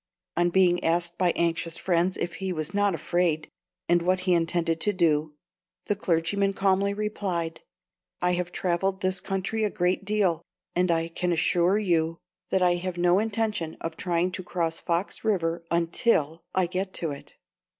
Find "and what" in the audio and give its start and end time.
3.87-4.21